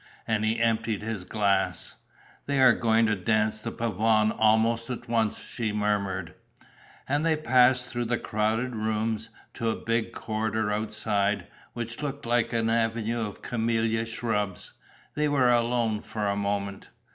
[0.27, 1.97] And he emptied his glass.
[2.47, 6.33] "They are going to dance the pavane almost at once," she murmured.
[7.07, 12.51] And they passed through the crowded rooms, to a big corridor outside, which looked like
[12.51, 14.73] an avenue of camellia shrubs.
[15.13, 16.89] They were alone for a moment.